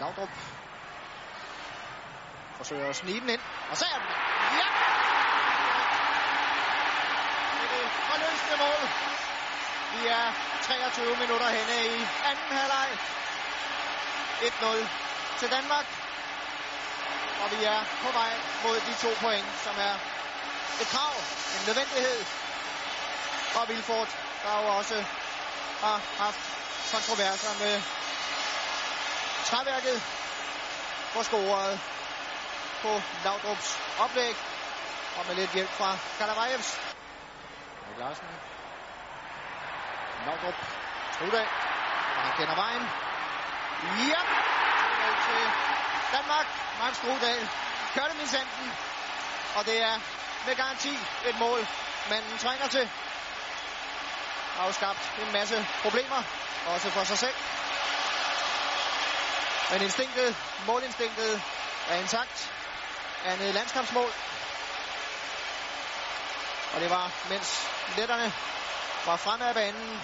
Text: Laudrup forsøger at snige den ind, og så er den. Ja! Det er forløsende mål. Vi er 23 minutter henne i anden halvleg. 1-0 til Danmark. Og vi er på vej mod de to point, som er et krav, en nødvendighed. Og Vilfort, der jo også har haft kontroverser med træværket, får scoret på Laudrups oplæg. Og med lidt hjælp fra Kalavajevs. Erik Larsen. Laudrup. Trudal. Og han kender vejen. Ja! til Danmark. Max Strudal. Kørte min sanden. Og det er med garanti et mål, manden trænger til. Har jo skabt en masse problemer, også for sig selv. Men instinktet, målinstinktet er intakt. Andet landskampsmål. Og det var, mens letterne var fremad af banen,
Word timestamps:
Laudrup 0.00 0.28
forsøger 2.56 2.88
at 2.88 2.96
snige 2.96 3.20
den 3.20 3.28
ind, 3.28 3.40
og 3.70 3.76
så 3.76 3.84
er 3.94 3.98
den. 3.98 4.08
Ja! 4.58 4.68
Det 7.60 7.68
er 7.84 7.88
forløsende 8.10 8.56
mål. 8.64 8.82
Vi 9.94 10.00
er 10.18 10.26
23 10.62 11.16
minutter 11.22 11.48
henne 11.58 11.76
i 11.96 11.98
anden 12.30 12.50
halvleg. 12.58 12.90
1-0 14.40 14.88
til 15.38 15.50
Danmark. 15.50 15.86
Og 17.42 17.50
vi 17.50 17.64
er 17.64 17.80
på 18.02 18.10
vej 18.18 18.32
mod 18.64 18.76
de 18.88 18.94
to 19.04 19.10
point, 19.24 19.48
som 19.64 19.74
er 19.88 19.94
et 20.82 20.88
krav, 20.94 21.14
en 21.56 21.62
nødvendighed. 21.66 22.18
Og 23.58 23.68
Vilfort, 23.68 24.10
der 24.42 24.52
jo 24.62 24.68
også 24.78 24.96
har 25.84 25.98
haft 26.24 26.42
kontroverser 26.92 27.52
med 27.64 27.74
træværket, 29.50 29.96
får 31.12 31.22
scoret 31.22 31.80
på 32.82 33.02
Laudrups 33.24 33.78
oplæg. 33.98 34.36
Og 35.18 35.26
med 35.26 35.34
lidt 35.34 35.52
hjælp 35.52 35.70
fra 35.70 35.90
Kalavajevs. 36.18 36.80
Erik 37.86 37.98
Larsen. 37.98 38.26
Laudrup. 40.26 40.58
Trudal. 41.18 41.48
Og 42.16 42.20
han 42.24 42.32
kender 42.38 42.54
vejen. 42.54 42.84
Ja! 44.10 44.22
til 45.26 45.44
Danmark. 46.16 46.46
Max 46.80 46.96
Strudal. 46.96 47.48
Kørte 47.94 48.14
min 48.20 48.28
sanden. 48.34 48.66
Og 49.56 49.64
det 49.64 49.82
er 49.82 49.94
med 50.46 50.54
garanti 50.56 50.92
et 51.28 51.38
mål, 51.38 51.60
manden 52.10 52.38
trænger 52.38 52.68
til. 52.68 52.90
Har 54.56 54.66
jo 54.66 54.72
skabt 54.72 55.02
en 55.22 55.32
masse 55.32 55.66
problemer, 55.82 56.22
også 56.66 56.90
for 56.90 57.04
sig 57.04 57.18
selv. 57.18 57.34
Men 59.70 59.82
instinktet, 59.82 60.36
målinstinktet 60.66 61.42
er 61.88 61.96
intakt. 61.96 62.52
Andet 63.24 63.54
landskampsmål. 63.54 64.10
Og 66.74 66.80
det 66.80 66.90
var, 66.90 67.10
mens 67.28 67.68
letterne 67.96 68.32
var 69.06 69.16
fremad 69.16 69.48
af 69.48 69.54
banen, 69.54 70.00